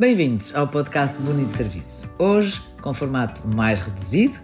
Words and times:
Bem-vindos 0.00 0.54
ao 0.54 0.66
podcast 0.66 1.20
Bonito 1.20 1.50
Serviço. 1.50 2.08
Hoje, 2.18 2.58
com 2.80 2.94
formato 2.94 3.42
mais 3.54 3.78
reduzido, 3.78 4.38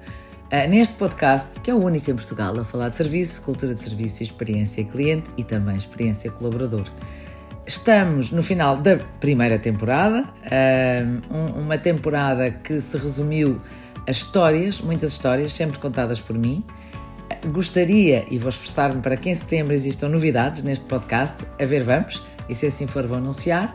eh, 0.51 0.67
neste 0.67 0.97
podcast, 0.97 1.59
que 1.61 1.71
é 1.71 1.75
o 1.75 1.83
único 1.83 2.11
em 2.11 2.15
Portugal 2.15 2.61
a 2.61 2.63
falar 2.63 2.91
de 2.91 2.97
serviço, 2.97 3.41
cultura 3.41 3.73
de 3.73 3.81
serviço, 3.81 4.23
experiência 4.23 4.85
cliente 4.85 5.31
e 5.35 5.43
também 5.43 5.75
experiência 5.75 6.31
colaborador. 6.31 6.85
Estamos 7.67 8.31
no 8.31 8.43
final 8.43 8.77
da 8.77 8.99
primeira 9.19 9.59
temporada, 9.59 10.29
eh, 10.45 11.03
uma 11.57 11.79
temporada 11.79 12.51
que 12.51 12.79
se 12.79 12.99
resumiu 12.99 13.59
a 14.07 14.11
histórias, 14.11 14.79
muitas 14.83 15.13
histórias, 15.13 15.55
sempre 15.55 15.79
contadas 15.79 16.21
por 16.21 16.37
mim. 16.37 16.63
Gostaria, 17.47 18.27
e 18.31 18.37
vou 18.37 18.51
esforçar-me 18.51 19.01
para 19.01 19.17
que 19.17 19.31
em 19.31 19.35
setembro 19.35 19.73
existam 19.73 20.11
novidades 20.11 20.63
neste 20.63 20.85
podcast, 20.85 21.47
a 21.59 21.65
ver 21.65 21.83
vamos, 21.83 22.23
e 22.47 22.55
se 22.55 22.67
assim 22.67 22.87
for 22.87 23.07
vou 23.07 23.17
anunciar. 23.17 23.75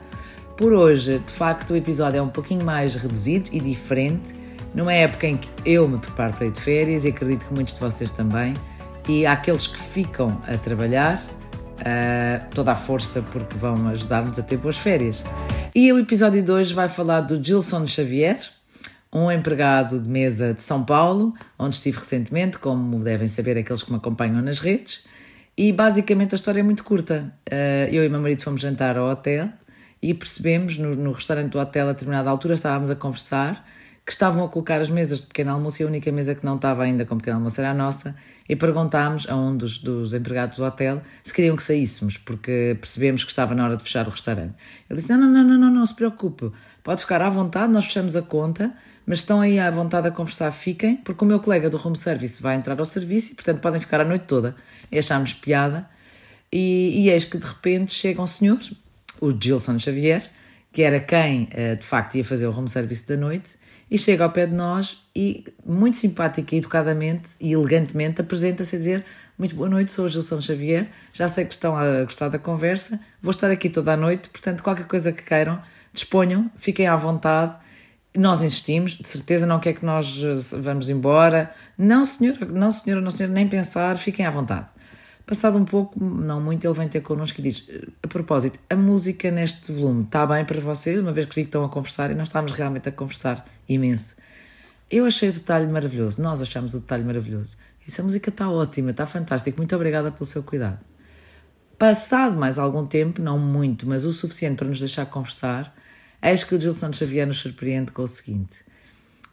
Por 0.57 0.73
hoje, 0.73 1.19
de 1.19 1.33
facto, 1.33 1.71
o 1.71 1.75
episódio 1.75 2.19
é 2.19 2.21
um 2.21 2.29
pouquinho 2.29 2.63
mais 2.63 2.95
reduzido 2.95 3.49
e 3.51 3.59
diferente, 3.59 4.33
numa 4.75 4.93
época 4.93 5.27
em 5.27 5.37
que 5.37 5.49
eu 5.65 5.87
me 5.87 5.97
preparo 5.97 6.33
para 6.33 6.45
ir 6.45 6.51
de 6.51 6.59
férias 6.59 7.05
e 7.05 7.09
acredito 7.09 7.47
que 7.47 7.53
muitos 7.53 7.73
de 7.73 7.79
vocês 7.79 8.11
também, 8.11 8.53
e 9.09 9.25
aqueles 9.25 9.67
que 9.67 9.79
ficam 9.79 10.39
a 10.47 10.57
trabalhar, 10.57 11.21
uh, 11.79 12.53
toda 12.53 12.73
a 12.73 12.75
força 12.75 13.21
porque 13.31 13.57
vão 13.57 13.87
ajudar-nos 13.89 14.37
a 14.37 14.43
ter 14.43 14.57
boas 14.57 14.77
férias. 14.77 15.23
E 15.73 15.91
o 15.91 15.97
episódio 15.97 16.43
de 16.43 16.51
hoje 16.51 16.73
vai 16.73 16.87
falar 16.87 17.21
do 17.21 17.43
Gilson 17.43 17.87
Xavier, 17.87 18.39
um 19.11 19.31
empregado 19.31 19.99
de 19.99 20.07
mesa 20.07 20.53
de 20.53 20.61
São 20.61 20.83
Paulo, 20.83 21.33
onde 21.57 21.75
estive 21.75 21.97
recentemente, 21.97 22.59
como 22.59 22.99
devem 22.99 23.27
saber 23.27 23.57
aqueles 23.57 23.81
que 23.83 23.91
me 23.91 23.97
acompanham 23.97 24.41
nas 24.41 24.59
redes. 24.59 25.03
E 25.57 25.73
basicamente 25.73 26.33
a 26.33 26.35
história 26.35 26.61
é 26.61 26.63
muito 26.63 26.83
curta. 26.83 27.33
Uh, 27.51 27.91
eu 27.91 28.05
e 28.05 28.09
meu 28.09 28.21
marido 28.21 28.41
fomos 28.41 28.61
jantar 28.61 28.97
ao 28.97 29.09
hotel 29.09 29.49
e 30.01 30.13
percebemos 30.13 30.77
no, 30.77 30.95
no 30.95 31.11
restaurante 31.11 31.51
do 31.51 31.59
hotel, 31.59 31.89
a 31.89 31.91
determinada 31.93 32.29
altura, 32.29 32.55
estávamos 32.55 32.89
a 32.89 32.95
conversar 32.95 33.65
que 34.05 34.11
estavam 34.11 34.43
a 34.43 34.49
colocar 34.49 34.81
as 34.81 34.89
mesas 34.89 35.21
de 35.21 35.27
pequeno 35.27 35.51
almoço 35.51 35.81
e 35.81 35.85
a 35.85 35.87
única 35.87 36.11
mesa 36.11 36.33
que 36.33 36.43
não 36.43 36.55
estava 36.55 36.83
ainda 36.83 37.05
com 37.05 37.17
pequeno 37.17 37.37
almoço 37.37 37.61
era 37.61 37.71
a 37.71 37.73
nossa 37.73 38.15
e 38.49 38.55
perguntámos 38.55 39.29
a 39.29 39.35
um 39.35 39.55
dos, 39.55 39.77
dos 39.77 40.13
empregados 40.13 40.57
do 40.57 40.63
hotel 40.63 41.01
se 41.23 41.33
queriam 41.33 41.55
que 41.55 41.63
saíssemos, 41.63 42.17
porque 42.17 42.75
percebemos 42.81 43.23
que 43.23 43.29
estava 43.29 43.53
na 43.53 43.63
hora 43.63 43.77
de 43.77 43.83
fechar 43.83 44.07
o 44.07 44.09
restaurante. 44.09 44.55
Ele 44.89 44.99
disse, 44.99 45.11
não, 45.11 45.19
não, 45.19 45.29
não, 45.29 45.43
não, 45.43 45.57
não, 45.57 45.71
não 45.71 45.85
se 45.85 45.93
preocupe, 45.93 46.51
pode 46.83 47.01
ficar 47.01 47.21
à 47.21 47.29
vontade, 47.29 47.71
nós 47.71 47.85
fechamos 47.85 48.15
a 48.15 48.21
conta, 48.21 48.73
mas 49.05 49.19
estão 49.19 49.39
aí 49.39 49.59
à 49.59 49.69
vontade 49.69 50.07
a 50.07 50.11
conversar, 50.11 50.51
fiquem, 50.51 50.97
porque 50.97 51.23
o 51.23 51.27
meu 51.27 51.39
colega 51.39 51.69
do 51.69 51.77
room 51.77 51.95
service 51.95 52.41
vai 52.41 52.55
entrar 52.55 52.77
ao 52.79 52.85
serviço 52.85 53.31
e, 53.31 53.35
portanto, 53.35 53.59
podem 53.59 53.79
ficar 53.79 54.01
a 54.01 54.05
noite 54.05 54.25
toda. 54.25 54.55
E 54.91 54.97
achámos 54.97 55.33
piada. 55.33 55.89
E, 56.51 57.03
e 57.03 57.09
eis 57.09 57.23
que, 57.23 57.37
de 57.37 57.45
repente, 57.45 57.93
chega 57.93 58.21
um 58.21 58.27
senhor, 58.27 58.59
o 59.21 59.31
Gilson 59.31 59.79
Xavier, 59.79 60.29
que 60.73 60.81
era 60.81 60.99
quem, 60.99 61.47
eh, 61.51 61.75
de 61.75 61.83
facto, 61.83 62.15
ia 62.15 62.25
fazer 62.25 62.47
o 62.47 62.57
home 62.57 62.67
service 62.67 63.07
da 63.07 63.15
noite, 63.15 63.51
e 63.89 63.97
chega 63.97 64.23
ao 64.23 64.31
pé 64.31 64.45
de 64.45 64.55
nós 64.55 65.03
e, 65.13 65.43
muito 65.65 65.97
simpática 65.97 66.55
educadamente 66.55 67.31
e 67.41 67.51
elegantemente, 67.51 68.21
apresenta-se 68.21 68.75
a 68.75 68.79
dizer 68.79 69.05
muito 69.37 69.53
boa 69.53 69.67
noite, 69.67 69.91
sou 69.91 70.05
o 70.05 70.09
Gilson 70.09 70.41
Xavier, 70.41 70.87
já 71.11 71.27
sei 71.27 71.43
que 71.43 71.53
estão 71.53 71.75
a 71.75 72.03
gostar 72.03 72.29
da 72.29 72.39
conversa, 72.39 72.99
vou 73.21 73.31
estar 73.31 73.51
aqui 73.51 73.69
toda 73.69 73.93
a 73.93 73.97
noite, 73.97 74.29
portanto, 74.29 74.63
qualquer 74.63 74.87
coisa 74.87 75.11
que 75.11 75.23
queiram, 75.23 75.61
disponham, 75.91 76.49
fiquem 76.55 76.87
à 76.87 76.95
vontade. 76.95 77.55
Nós 78.15 78.41
insistimos, 78.41 78.93
de 78.93 79.07
certeza 79.07 79.45
não 79.45 79.59
quer 79.59 79.73
que 79.73 79.85
nós 79.85 80.21
eh, 80.23 80.57
vamos 80.57 80.89
embora. 80.89 81.51
Não, 81.77 82.05
senhora, 82.05 82.45
não, 82.45 82.71
senhora, 82.71 83.01
não, 83.01 83.11
senhora, 83.11 83.33
nem 83.33 83.47
pensar, 83.47 83.97
fiquem 83.97 84.25
à 84.25 84.29
vontade. 84.29 84.67
Passado 85.25 85.57
um 85.57 85.65
pouco, 85.65 86.03
não 86.03 86.41
muito, 86.41 86.65
ele 86.65 86.73
vem 86.73 86.87
ter 86.87 87.01
connosco 87.01 87.39
e 87.39 87.43
diz: 87.43 87.67
A 88.03 88.07
propósito, 88.07 88.59
a 88.69 88.75
música 88.75 89.31
neste 89.31 89.71
volume 89.71 90.03
está 90.03 90.25
bem 90.25 90.43
para 90.43 90.59
vocês, 90.59 90.99
uma 90.99 91.11
vez 91.11 91.27
que 91.27 91.35
vi 91.35 91.41
que 91.43 91.47
estão 91.47 91.63
a 91.63 91.69
conversar 91.69 92.11
e 92.11 92.15
nós 92.15 92.27
estávamos 92.27 92.51
realmente 92.57 92.89
a 92.89 92.91
conversar 92.91 93.45
imenso. 93.67 94.15
Eu 94.89 95.05
achei 95.05 95.29
o 95.29 95.33
detalhe 95.33 95.67
maravilhoso, 95.67 96.21
nós 96.21 96.41
achamos 96.41 96.73
o 96.73 96.79
detalhe 96.79 97.03
maravilhoso. 97.03 97.55
Essa 97.87 98.03
música 98.03 98.29
está 98.29 98.49
ótima, 98.49 98.91
está 98.91 99.05
fantástica, 99.05 99.55
muito 99.57 99.75
obrigada 99.75 100.11
pelo 100.11 100.25
seu 100.25 100.43
cuidado. 100.43 100.83
Passado 101.77 102.37
mais 102.37 102.59
algum 102.59 102.85
tempo, 102.85 103.21
não 103.21 103.39
muito, 103.39 103.87
mas 103.87 104.03
o 104.03 104.11
suficiente 104.11 104.57
para 104.57 104.67
nos 104.67 104.79
deixar 104.79 105.05
conversar, 105.07 105.73
eis 106.21 106.43
que 106.43 106.53
o 106.53 106.61
Gilson 106.61 106.91
Xavier 106.93 107.25
nos 107.25 107.39
surpreende 107.39 107.91
com 107.91 108.03
o 108.03 108.07
seguinte. 108.07 108.63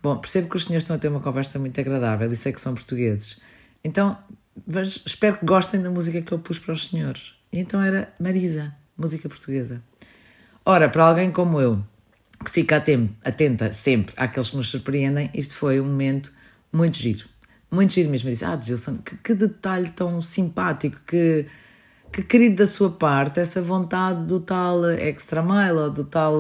Bom, 0.03 0.17
percebo 0.17 0.49
que 0.49 0.57
os 0.57 0.65
senhores 0.65 0.85
estão 0.85 0.97
a 0.97 0.99
ter 0.99 1.09
uma 1.09 1.21
conversa 1.21 1.59
muito 1.59 1.79
agradável 1.81 2.31
e 2.33 2.37
sei 2.37 2.53
que 2.53 2.61
são 2.61 2.73
portugueses. 2.73 3.41
Então, 3.83 4.17
espero 5.07 5.39
que 5.39 5.47
gostem 5.47 5.83
da 5.83 5.91
música 5.91 6.23
que 6.23 6.33
eu 6.33 6.39
pus 6.39 6.59
para 6.59 6.73
os 6.73 6.89
senhores. 6.89 7.35
Então 7.53 7.83
era 7.83 8.13
Marisa, 8.19 8.75
música 8.97 9.29
portuguesa. 9.29 9.83
Ora, 10.65 10.89
para 10.89 11.05
alguém 11.05 11.31
como 11.31 11.61
eu, 11.61 11.83
que 12.45 12.51
fica 12.51 12.83
atenta 13.25 13.73
sempre 13.73 14.15
àqueles 14.17 14.51
que 14.51 14.57
nos 14.57 14.69
surpreendem, 14.69 15.31
isto 15.35 15.57
foi 15.57 15.81
um 15.81 15.85
momento 15.85 16.33
muito 16.73 16.99
giro. 16.99 17.27
Muito 17.71 17.93
giro 17.93 18.11
mesmo. 18.11 18.29
Eu 18.29 18.33
disse, 18.33 18.45
ah, 18.45 18.59
Gilson, 18.61 18.99
que, 18.99 19.17
que 19.17 19.35
detalhe 19.35 19.91
tão 19.91 20.21
simpático, 20.21 21.01
que, 21.07 21.47
que 22.13 22.23
querido 22.23 22.57
da 22.57 22.67
sua 22.67 22.91
parte, 22.91 23.41
essa 23.41 23.61
vontade 23.63 24.27
do 24.27 24.41
tal 24.41 24.85
extra 24.91 25.43
mile 25.43 25.79
ou 25.79 25.91
do 25.91 26.05
tal 26.05 26.39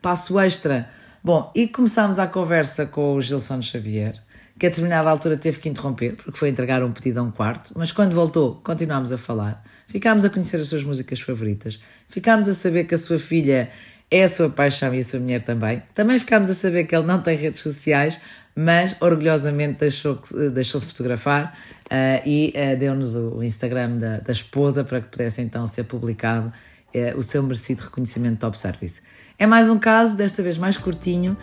passo 0.00 0.38
extra. 0.38 0.88
Bom, 1.22 1.50
e 1.54 1.68
começámos 1.68 2.18
a 2.18 2.26
conversa 2.26 2.86
com 2.86 3.14
o 3.14 3.20
Gilson 3.20 3.60
Xavier 3.62 4.22
que 4.60 4.66
a 4.66 4.68
determinada 4.68 5.08
altura 5.08 5.38
teve 5.38 5.58
que 5.58 5.70
interromper, 5.70 6.16
porque 6.16 6.38
foi 6.38 6.50
entregar 6.50 6.84
um 6.84 6.92
pedido 6.92 7.18
a 7.18 7.22
um 7.22 7.30
quarto, 7.30 7.72
mas 7.74 7.90
quando 7.92 8.12
voltou, 8.12 8.60
continuámos 8.62 9.10
a 9.10 9.16
falar. 9.16 9.64
Ficámos 9.86 10.22
a 10.22 10.28
conhecer 10.28 10.60
as 10.60 10.68
suas 10.68 10.84
músicas 10.84 11.18
favoritas, 11.18 11.80
ficámos 12.06 12.46
a 12.46 12.52
saber 12.52 12.84
que 12.84 12.94
a 12.94 12.98
sua 12.98 13.18
filha 13.18 13.70
é 14.10 14.22
a 14.22 14.28
sua 14.28 14.50
paixão 14.50 14.94
e 14.94 14.98
a 14.98 15.02
sua 15.02 15.18
mulher 15.18 15.40
também. 15.40 15.82
Também 15.94 16.18
ficámos 16.18 16.50
a 16.50 16.54
saber 16.54 16.84
que 16.84 16.94
ele 16.94 17.06
não 17.06 17.22
tem 17.22 17.38
redes 17.38 17.62
sociais, 17.62 18.20
mas 18.54 18.94
orgulhosamente 19.00 19.78
deixou-se 19.78 20.50
deixou 20.50 20.78
fotografar 20.78 21.56
uh, 21.86 22.28
e 22.28 22.52
uh, 22.54 22.78
deu-nos 22.78 23.14
o 23.14 23.42
Instagram 23.42 23.96
da, 23.96 24.18
da, 24.18 24.32
esposa 24.32 24.84
para 24.84 25.00
que 25.00 25.08
pudesse 25.08 25.40
então 25.40 25.66
ser 25.66 25.84
publicado 25.84 26.48
uh, 26.94 27.18
o 27.18 27.22
seu 27.22 27.42
merecido 27.42 27.80
reconhecimento 27.80 28.40
top 28.40 28.58
service. 28.58 29.00
É 29.38 29.46
mais 29.46 29.70
um 29.70 29.78
caso, 29.78 30.18
desta 30.18 30.42
vez 30.42 30.58
mais 30.58 30.76
curtinho 30.76 31.34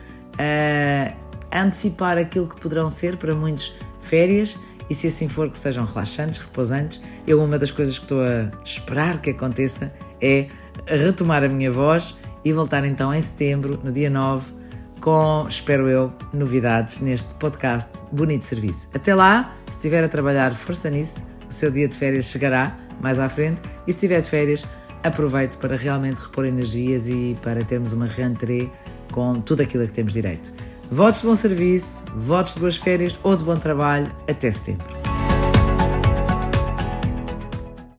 antecipar 1.64 2.18
aquilo 2.18 2.48
que 2.48 2.60
poderão 2.60 2.90
ser 2.90 3.18
para 3.18 3.34
muitos 3.34 3.76
férias 4.00 4.58
e 4.90 4.96
se 4.96 5.08
assim 5.08 5.28
for 5.28 5.50
que 5.50 5.60
sejam 5.60 5.86
relaxantes, 5.86 6.40
repousantes. 6.40 7.02
Eu 7.26 7.44
uma 7.44 7.60
das 7.60 7.72
coisas 7.72 7.98
que 7.98 8.06
estou 8.06 8.22
a 8.22 8.50
esperar 8.64 9.22
que 9.22 9.32
aconteça 9.32 9.92
é 10.22 10.48
retomar 10.88 11.44
a 11.44 11.50
minha 11.50 11.72
voz 11.72 12.16
e 12.44 12.54
voltar 12.54 12.86
então 12.86 13.14
em 13.14 13.22
setembro, 13.22 13.80
no 13.84 13.92
dia 13.92 14.10
9, 14.10 14.54
com, 15.02 15.46
espero 15.48 15.88
eu, 15.90 16.12
novidades 16.34 17.00
neste 17.00 17.36
podcast 17.36 17.92
Bonito 18.12 18.46
Serviço. 18.46 18.90
Até 18.94 19.14
lá, 19.14 19.56
se 19.68 19.74
estiver 19.74 20.04
a 20.04 20.10
trabalhar, 20.10 20.56
força 20.56 20.90
nisso, 20.90 21.24
o 21.50 21.54
seu 21.54 21.70
dia 21.70 21.88
de 21.88 21.98
férias 21.98 22.26
chegará 22.26 22.78
mais 23.02 23.20
à 23.20 23.30
frente 23.30 23.62
e 23.86 23.92
se 23.92 23.98
estiver 23.98 24.22
de 24.22 24.30
férias, 24.30 24.66
aproveite 25.04 25.58
para 25.58 25.76
realmente 25.76 26.18
repor 26.18 26.46
energias 26.46 27.08
e 27.08 27.38
para 27.42 27.64
termos 27.64 27.94
uma 27.94 28.06
rentrée 28.06 28.72
com 29.12 29.36
tudo 29.42 29.62
aquilo 29.62 29.84
a 29.84 29.88
que 29.88 29.94
temos 29.94 30.14
direito. 30.14 30.52
Votos 30.92 31.22
de 31.22 31.28
bom 31.28 31.36
serviço, 31.36 32.04
votos 32.16 32.54
de 32.54 32.60
boas 32.60 32.78
férias 32.78 33.18
ou 33.24 33.36
de 33.36 33.44
bom 33.44 33.56
trabalho. 33.56 34.12
Até 34.28 34.50
setembro. 34.52 34.97